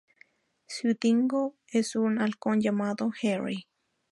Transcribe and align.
Su 0.65 0.97
Dingo 0.99 1.57
es 1.67 1.95
un 1.95 2.19
halcón 2.21 2.59
llamado 2.59 3.11
Harry. 3.21 3.67